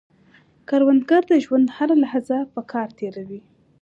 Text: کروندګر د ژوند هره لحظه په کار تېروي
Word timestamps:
کروندګر 0.69 1.21
د 1.31 1.33
ژوند 1.45 1.67
هره 1.77 1.95
لحظه 2.03 2.37
په 2.53 2.61
کار 2.71 2.87
تېروي 2.97 3.41